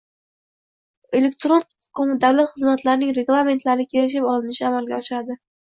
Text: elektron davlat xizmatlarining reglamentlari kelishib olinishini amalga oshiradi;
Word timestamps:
elektron 1.19 1.67
davlat 2.25 2.57
xizmatlarining 2.57 3.15
reglamentlari 3.21 3.89
kelishib 3.95 4.31
olinishini 4.35 4.73
amalga 4.75 5.01
oshiradi; 5.03 5.43